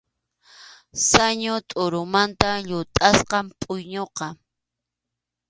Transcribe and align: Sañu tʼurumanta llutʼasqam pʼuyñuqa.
Sañu 1.09 1.55
tʼurumanta 1.69 2.47
llutʼasqam 2.67 3.45
pʼuyñuqa. 3.59 4.27